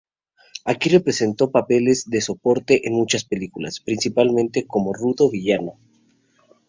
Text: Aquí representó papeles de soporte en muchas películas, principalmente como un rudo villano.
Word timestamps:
Aquí 0.65 0.89
representó 0.89 1.51
papeles 1.51 2.09
de 2.09 2.21
soporte 2.21 2.87
en 2.87 2.95
muchas 2.95 3.23
películas, 3.23 3.79
principalmente 3.81 4.65
como 4.65 4.87
un 4.89 4.95
rudo 4.95 5.29
villano. 5.29 5.73